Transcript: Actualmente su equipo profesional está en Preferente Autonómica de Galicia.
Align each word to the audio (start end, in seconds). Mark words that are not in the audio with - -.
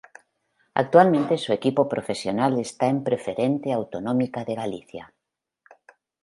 Actualmente 0.73 1.37
su 1.37 1.53
equipo 1.53 1.87
profesional 1.87 2.59
está 2.59 2.87
en 2.87 3.03
Preferente 3.03 3.71
Autonómica 3.71 4.43
de 4.43 4.55
Galicia. 4.55 5.13